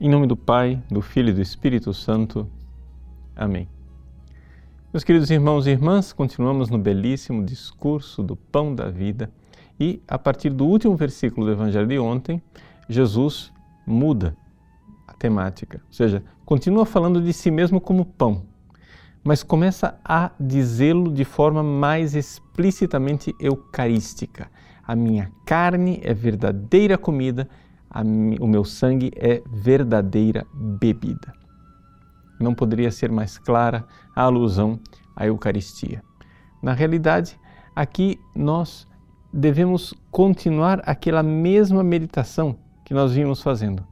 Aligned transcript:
Em 0.00 0.08
nome 0.08 0.26
do 0.26 0.36
Pai, 0.36 0.82
do 0.90 1.00
Filho 1.00 1.28
e 1.28 1.32
do 1.32 1.40
Espírito 1.40 1.94
Santo. 1.94 2.50
Amém. 3.36 3.68
Meus 4.92 5.04
queridos 5.04 5.30
irmãos 5.30 5.68
e 5.68 5.70
irmãs, 5.70 6.12
continuamos 6.12 6.68
no 6.68 6.76
belíssimo 6.76 7.44
discurso 7.44 8.20
do 8.20 8.34
Pão 8.34 8.74
da 8.74 8.90
Vida 8.90 9.30
e, 9.78 10.02
a 10.08 10.18
partir 10.18 10.50
do 10.50 10.66
último 10.66 10.96
versículo 10.96 11.46
do 11.46 11.52
Evangelho 11.52 11.86
de 11.86 11.96
ontem, 11.96 12.42
Jesus 12.88 13.52
muda 13.86 14.36
a 15.06 15.12
temática, 15.12 15.80
ou 15.86 15.92
seja, 15.92 16.24
continua 16.44 16.84
falando 16.84 17.22
de 17.22 17.32
si 17.32 17.52
mesmo 17.52 17.80
como 17.80 18.04
pão, 18.04 18.42
mas 19.22 19.44
começa 19.44 19.96
a 20.04 20.32
dizê-lo 20.40 21.12
de 21.12 21.24
forma 21.24 21.62
mais 21.62 22.16
explicitamente 22.16 23.32
eucarística. 23.38 24.50
A 24.84 24.96
minha 24.96 25.30
carne 25.46 26.00
é 26.02 26.12
verdadeira 26.12 26.98
comida 26.98 27.48
o 28.40 28.46
meu 28.46 28.64
sangue 28.64 29.12
é 29.14 29.42
verdadeira 29.46 30.46
bebida. 30.52 31.32
Não 32.40 32.54
poderia 32.54 32.90
ser 32.90 33.12
mais 33.12 33.38
clara 33.38 33.84
a 34.14 34.22
alusão 34.22 34.80
à 35.14 35.26
Eucaristia. 35.26 36.02
Na 36.60 36.72
realidade, 36.72 37.38
aqui 37.76 38.18
nós 38.34 38.88
devemos 39.32 39.94
continuar 40.10 40.82
aquela 40.84 41.22
mesma 41.22 41.84
meditação 41.84 42.56
que 42.84 42.94
nós 42.94 43.12
vimos 43.12 43.42
fazendo. 43.42 43.86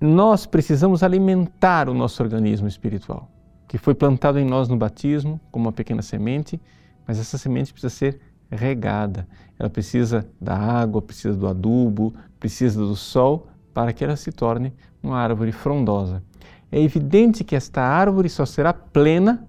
Nós 0.00 0.46
precisamos 0.46 1.02
alimentar 1.02 1.88
o 1.88 1.94
nosso 1.94 2.22
organismo 2.22 2.68
espiritual, 2.68 3.30
que 3.66 3.78
foi 3.78 3.94
plantado 3.94 4.38
em 4.38 4.44
nós 4.44 4.68
no 4.68 4.76
batismo 4.76 5.40
como 5.50 5.66
uma 5.66 5.72
pequena 5.72 6.02
semente, 6.02 6.60
mas 7.06 7.18
essa 7.18 7.38
semente 7.38 7.72
precisa 7.72 7.90
ser 7.90 8.20
regada. 8.50 9.26
Ela 9.58 9.70
precisa 9.70 10.28
da 10.40 10.56
água, 10.56 11.02
precisa 11.02 11.34
do 11.34 11.46
adubo, 11.46 12.14
precisa 12.38 12.80
do 12.80 12.94
sol 12.94 13.48
para 13.72 13.92
que 13.92 14.04
ela 14.04 14.16
se 14.16 14.30
torne 14.30 14.72
uma 15.02 15.18
árvore 15.18 15.52
frondosa. 15.52 16.22
É 16.70 16.80
evidente 16.80 17.44
que 17.44 17.56
esta 17.56 17.82
árvore 17.82 18.28
só 18.28 18.44
será 18.44 18.72
plena 18.72 19.46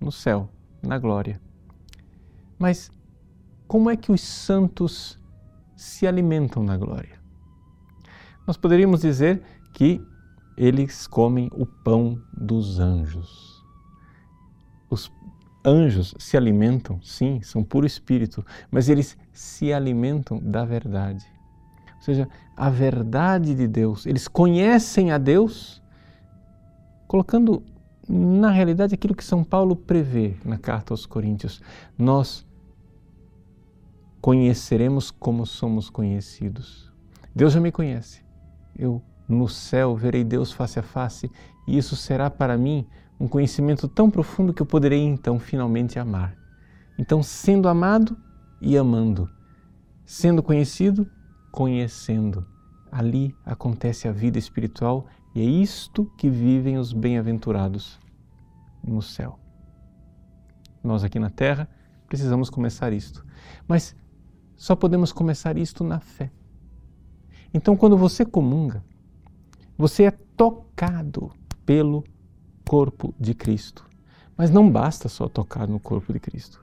no 0.00 0.10
céu, 0.10 0.50
na 0.82 0.98
glória. 0.98 1.40
Mas 2.58 2.90
como 3.66 3.90
é 3.90 3.96
que 3.96 4.12
os 4.12 4.20
santos 4.20 5.18
se 5.76 6.06
alimentam 6.06 6.62
na 6.62 6.76
glória? 6.76 7.20
Nós 8.46 8.56
poderíamos 8.56 9.00
dizer 9.00 9.42
que 9.72 10.00
eles 10.56 11.06
comem 11.06 11.50
o 11.52 11.66
pão 11.66 12.20
dos 12.32 12.78
anjos. 12.78 13.62
Os 14.88 15.10
anjos 15.66 16.14
se 16.18 16.36
alimentam, 16.36 17.00
sim, 17.02 17.40
são 17.42 17.64
puro 17.64 17.84
espírito, 17.84 18.46
mas 18.70 18.88
eles 18.88 19.18
se 19.32 19.72
alimentam 19.72 20.38
da 20.38 20.64
verdade. 20.64 21.26
Ou 21.96 22.02
seja, 22.02 22.28
a 22.56 22.70
verdade 22.70 23.54
de 23.54 23.66
Deus. 23.66 24.06
Eles 24.06 24.28
conhecem 24.28 25.10
a 25.10 25.18
Deus, 25.18 25.82
colocando 27.08 27.62
na 28.08 28.50
realidade 28.50 28.94
aquilo 28.94 29.14
que 29.14 29.24
São 29.24 29.42
Paulo 29.42 29.74
prevê 29.74 30.36
na 30.44 30.56
carta 30.56 30.92
aos 30.92 31.04
Coríntios. 31.04 31.60
Nós 31.98 32.46
conheceremos 34.20 35.10
como 35.10 35.44
somos 35.44 35.90
conhecidos. 35.90 36.92
Deus 37.34 37.52
já 37.52 37.60
me 37.60 37.72
conhece. 37.72 38.24
Eu 38.78 39.02
no 39.28 39.48
céu 39.48 39.96
verei 39.96 40.22
Deus 40.22 40.52
face 40.52 40.78
a 40.78 40.82
face 40.82 41.30
e 41.66 41.76
isso 41.76 41.96
será 41.96 42.30
para 42.30 42.56
mim 42.56 42.86
um 43.18 43.26
conhecimento 43.26 43.88
tão 43.88 44.10
profundo 44.10 44.52
que 44.52 44.60
eu 44.60 44.66
poderei 44.66 45.02
então 45.02 45.38
finalmente 45.38 45.98
amar. 45.98 46.36
Então, 46.98 47.22
sendo 47.22 47.68
amado 47.68 48.16
e 48.60 48.76
amando, 48.76 49.28
sendo 50.04 50.42
conhecido, 50.42 51.10
conhecendo. 51.50 52.46
Ali 52.90 53.34
acontece 53.44 54.08
a 54.08 54.12
vida 54.12 54.38
espiritual 54.38 55.06
e 55.34 55.40
é 55.40 55.44
isto 55.44 56.10
que 56.16 56.30
vivem 56.30 56.78
os 56.78 56.92
bem-aventurados 56.92 57.98
no 58.82 59.02
céu. 59.02 59.38
Nós 60.82 61.04
aqui 61.04 61.18
na 61.18 61.30
terra 61.30 61.68
precisamos 62.06 62.48
começar 62.48 62.92
isto, 62.92 63.24
mas 63.66 63.96
só 64.56 64.76
podemos 64.76 65.12
começar 65.12 65.58
isto 65.58 65.82
na 65.82 66.00
fé. 66.00 66.30
Então, 67.52 67.76
quando 67.76 67.96
você 67.96 68.24
comunga, 68.24 68.84
você 69.76 70.04
é 70.04 70.10
tocado 70.10 71.30
pelo 71.64 72.04
corpo 72.66 73.14
de 73.18 73.32
Cristo. 73.32 73.88
Mas 74.36 74.50
não 74.50 74.70
basta 74.70 75.08
só 75.08 75.28
tocar 75.28 75.66
no 75.68 75.78
corpo 75.80 76.12
de 76.12 76.20
Cristo. 76.20 76.60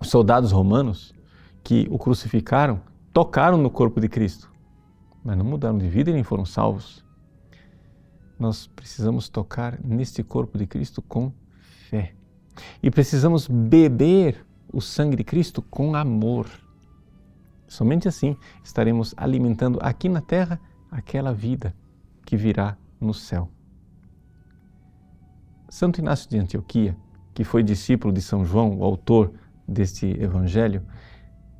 Os 0.00 0.10
soldados 0.10 0.50
romanos 0.50 1.14
que 1.62 1.86
o 1.90 1.98
crucificaram 1.98 2.80
tocaram 3.12 3.56
no 3.56 3.70
corpo 3.70 4.00
de 4.00 4.08
Cristo, 4.08 4.52
mas 5.24 5.38
não 5.38 5.44
mudaram 5.44 5.78
de 5.78 5.88
vida 5.88 6.10
e 6.10 6.12
nem 6.12 6.24
foram 6.24 6.44
salvos. 6.44 7.04
Nós 8.38 8.66
precisamos 8.66 9.28
tocar 9.28 9.78
neste 9.82 10.22
corpo 10.22 10.58
de 10.58 10.66
Cristo 10.66 11.00
com 11.00 11.32
fé. 11.88 12.14
E 12.82 12.90
precisamos 12.90 13.46
beber 13.46 14.44
o 14.72 14.80
sangue 14.80 15.16
de 15.16 15.24
Cristo 15.24 15.62
com 15.62 15.94
amor. 15.94 16.46
Somente 17.68 18.08
assim 18.08 18.36
estaremos 18.62 19.14
alimentando 19.16 19.78
aqui 19.80 20.08
na 20.08 20.20
terra 20.20 20.60
aquela 20.90 21.32
vida 21.32 21.74
que 22.26 22.36
virá 22.36 22.76
no 23.00 23.14
céu. 23.14 23.48
Santo 25.74 25.98
Inácio 25.98 26.30
de 26.30 26.38
Antioquia, 26.38 26.96
que 27.34 27.42
foi 27.42 27.60
discípulo 27.60 28.14
de 28.14 28.22
São 28.22 28.44
João, 28.44 28.78
o 28.78 28.84
autor 28.84 29.34
deste 29.66 30.06
evangelho, 30.22 30.86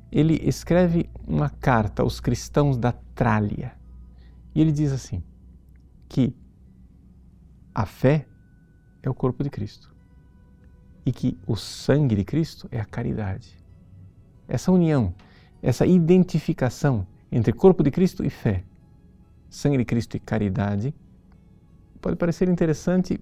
ele 0.09 0.39
escreve 0.41 1.09
uma 1.27 1.49
carta 1.49 2.01
aos 2.01 2.21
cristãos 2.21 2.77
da 2.77 2.93
Trália. 2.93 3.73
E 4.55 4.61
ele 4.61 4.71
diz 4.71 4.93
assim: 4.93 5.21
que 6.07 6.33
a 7.73 7.85
fé 7.85 8.25
é 9.03 9.09
o 9.09 9.13
corpo 9.13 9.43
de 9.43 9.49
Cristo 9.49 9.93
e 11.05 11.11
que 11.11 11.37
o 11.45 11.57
sangue 11.57 12.15
de 12.15 12.23
Cristo 12.23 12.69
é 12.71 12.79
a 12.79 12.85
caridade. 12.85 13.53
Essa 14.47 14.71
união, 14.71 15.13
essa 15.61 15.85
identificação 15.85 17.05
entre 17.29 17.51
corpo 17.51 17.83
de 17.83 17.91
Cristo 17.91 18.23
e 18.23 18.29
fé, 18.29 18.63
sangue 19.49 19.79
de 19.79 19.83
Cristo 19.83 20.15
e 20.15 20.21
caridade, 20.21 20.95
pode 21.99 22.15
parecer 22.15 22.47
interessante 22.47 23.19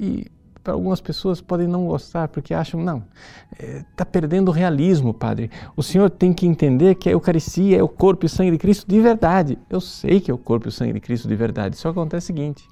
e 0.00 0.26
para 0.64 0.72
algumas 0.72 1.00
pessoas 1.00 1.40
podem 1.40 1.66
não 1.66 1.86
gostar 1.86 2.28
porque 2.28 2.54
acham, 2.54 2.82
não, 2.82 3.04
está 3.52 4.02
é, 4.02 4.04
perdendo 4.04 4.48
o 4.48 4.52
realismo, 4.52 5.12
padre. 5.12 5.50
O 5.76 5.82
senhor 5.82 6.08
tem 6.08 6.32
que 6.32 6.46
entender 6.46 6.94
que 6.94 7.08
a 7.08 7.12
Eucaristia 7.12 7.78
é 7.78 7.82
o 7.82 7.88
corpo 7.88 8.24
e 8.24 8.26
o 8.26 8.30
sangue 8.30 8.52
de 8.52 8.58
Cristo 8.58 8.88
de 8.88 8.98
verdade. 8.98 9.58
Eu 9.68 9.80
sei 9.80 10.20
que 10.20 10.30
é 10.30 10.34
o 10.34 10.38
corpo 10.38 10.66
e 10.66 10.70
o 10.70 10.72
sangue 10.72 10.94
de 10.94 11.00
Cristo 11.00 11.28
de 11.28 11.36
verdade, 11.36 11.76
só 11.76 11.90
acontece 11.90 12.24
o 12.24 12.26
seguinte: 12.28 12.66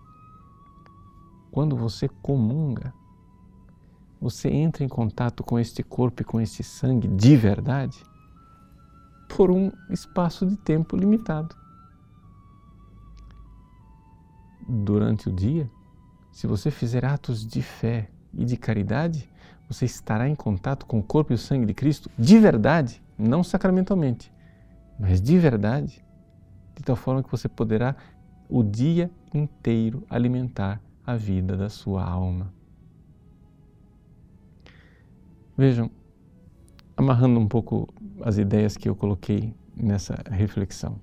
quando 1.50 1.76
você 1.76 2.08
comunga, 2.22 2.94
você 4.20 4.48
entra 4.48 4.82
em 4.82 4.88
contato 4.88 5.44
com 5.44 5.58
este 5.58 5.82
corpo 5.82 6.22
e 6.22 6.24
com 6.24 6.40
este 6.40 6.62
sangue 6.62 7.08
de 7.08 7.36
verdade 7.36 8.02
por 9.28 9.50
um 9.50 9.70
espaço 9.90 10.46
de 10.46 10.56
tempo 10.56 10.96
limitado. 10.96 11.54
Durante 14.66 15.28
o 15.28 15.32
dia, 15.32 15.70
se 16.32 16.46
você 16.46 16.70
fizer 16.70 17.04
atos 17.04 17.46
de 17.46 17.62
fé 17.62 18.08
e 18.32 18.44
de 18.44 18.56
caridade, 18.56 19.28
você 19.68 19.84
estará 19.84 20.28
em 20.28 20.34
contato 20.34 20.86
com 20.86 20.98
o 20.98 21.02
corpo 21.02 21.32
e 21.32 21.34
o 21.34 21.38
sangue 21.38 21.66
de 21.66 21.74
Cristo 21.74 22.10
de 22.18 22.38
verdade, 22.38 23.02
não 23.18 23.42
sacramentalmente, 23.42 24.32
mas 24.98 25.20
de 25.20 25.38
verdade, 25.38 26.04
de 26.74 26.82
tal 26.82 26.96
forma 26.96 27.22
que 27.22 27.30
você 27.30 27.48
poderá 27.48 27.94
o 28.48 28.62
dia 28.62 29.10
inteiro 29.34 30.04
alimentar 30.08 30.80
a 31.06 31.14
vida 31.16 31.56
da 31.56 31.68
sua 31.68 32.02
alma. 32.04 32.52
Vejam, 35.56 35.90
amarrando 36.96 37.38
um 37.40 37.48
pouco 37.48 37.88
as 38.22 38.38
ideias 38.38 38.76
que 38.76 38.88
eu 38.88 38.94
coloquei 38.94 39.54
nessa 39.76 40.22
reflexão, 40.30 41.00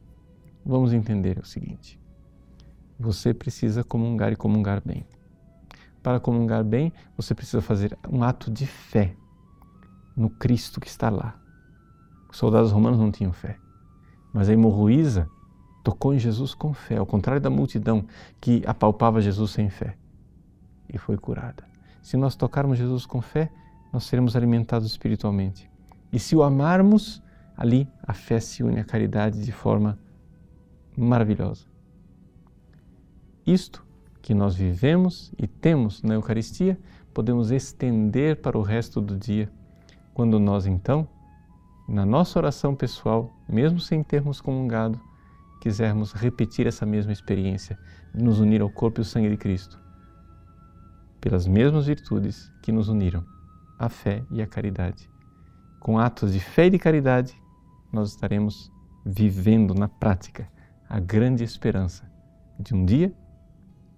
vamos 0.66 0.94
entender 0.94 1.38
o 1.40 1.46
seguinte: 1.46 2.00
você 2.98 3.34
precisa 3.34 3.84
comungar 3.84 4.32
e 4.32 4.36
comungar 4.36 4.82
bem 4.84 5.06
para 6.06 6.20
comungar 6.20 6.64
bem, 6.64 6.94
você 7.18 7.34
precisa 7.34 7.64
fazer 7.64 7.98
um 8.08 8.22
ato 8.22 8.52
de 8.52 8.68
fé 8.68 9.16
no 10.16 10.30
Cristo 10.30 10.80
que 10.80 10.88
está 10.88 11.10
lá. 11.10 11.36
Os 12.30 12.38
soldados 12.38 12.72
romanos 12.72 13.00
não 13.00 13.12
tinham 13.12 13.34
fé, 13.34 13.58
mas 14.32 14.48
a 14.48 14.54
hemorroísa 14.54 15.28
tocou 15.84 16.14
em 16.14 16.20
Jesus 16.20 16.54
com 16.54 16.76
fé, 16.76 16.98
ao 16.98 17.08
contrário 17.08 17.42
da 17.42 17.50
multidão 17.50 18.06
que 18.40 18.62
apalpava 18.68 19.20
Jesus 19.20 19.50
sem 19.50 19.68
fé 19.68 19.98
e 20.94 20.96
foi 21.00 21.18
curada. 21.18 21.64
Se 22.04 22.16
nós 22.16 22.36
tocarmos 22.36 22.78
Jesus 22.78 23.08
com 23.08 23.20
fé, 23.20 23.52
nós 23.92 24.04
seremos 24.04 24.36
alimentados 24.36 24.88
espiritualmente. 24.88 25.68
E 26.14 26.20
se 26.20 26.36
o 26.36 26.44
amarmos, 26.44 27.20
ali 27.58 27.90
a 28.04 28.14
fé 28.14 28.40
se 28.40 28.62
une 28.62 28.80
à 28.80 28.84
caridade 28.84 29.44
de 29.44 29.52
forma 29.52 29.98
maravilhosa. 30.96 31.66
Isto 33.44 33.85
que 34.26 34.34
nós 34.34 34.56
vivemos 34.56 35.32
e 35.38 35.46
temos 35.46 36.02
na 36.02 36.16
Eucaristia, 36.16 36.80
podemos 37.14 37.52
estender 37.52 38.42
para 38.42 38.58
o 38.58 38.64
resto 38.64 39.00
do 39.00 39.16
dia, 39.16 39.48
quando 40.16 40.40
nós 40.40 40.66
então, 40.66 41.08
na 41.88 42.08
nossa 42.08 42.40
oração 42.40 42.74
pessoal, 42.74 43.32
mesmo 43.48 43.80
sem 43.80 44.02
termos 44.02 44.42
comungado, 44.42 45.00
quisermos 45.62 46.12
repetir 46.12 46.66
essa 46.66 46.88
mesma 46.88 47.14
experiência 47.14 47.78
nos 48.16 48.40
unir 48.40 48.64
ao 48.64 48.70
corpo 48.72 49.00
e 49.00 49.02
ao 49.02 49.06
sangue 49.06 49.30
de 49.30 49.38
Cristo, 49.38 49.80
pelas 51.22 51.46
mesmas 51.46 51.86
virtudes 51.86 52.52
que 52.64 52.72
nos 52.72 52.90
uniram, 52.90 53.24
a 53.78 53.90
fé 53.90 54.24
e 54.32 54.42
a 54.42 54.48
caridade. 54.48 55.08
Com 55.80 56.00
atos 56.00 56.34
de 56.34 56.40
fé 56.40 56.66
e 56.66 56.72
de 56.72 56.80
caridade, 56.80 57.40
nós 57.94 58.10
estaremos 58.10 58.72
vivendo 59.06 59.76
na 59.76 59.88
prática 59.88 60.52
a 60.90 61.00
grande 61.00 61.44
esperança 61.44 62.12
de 62.60 62.74
um 62.74 62.84
dia 62.84 63.14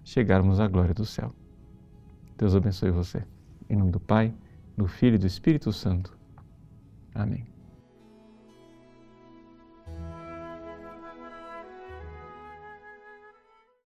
chegarmos 0.08 0.58
à 0.58 0.66
glória 0.66 0.94
do 0.94 1.04
céu. 1.04 1.34
Deus 2.38 2.54
abençoe 2.54 2.90
você. 2.90 3.22
Em 3.68 3.76
nome 3.76 3.90
do 3.90 4.00
Pai, 4.00 4.32
do 4.74 4.86
Filho 4.86 5.16
e 5.16 5.18
do 5.18 5.26
Espírito 5.26 5.70
Santo. 5.70 6.16
Amém. 7.14 7.57